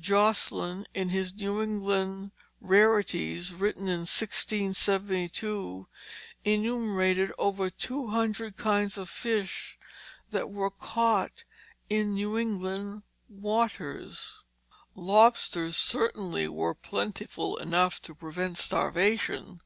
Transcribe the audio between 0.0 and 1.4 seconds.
Josselyn, in his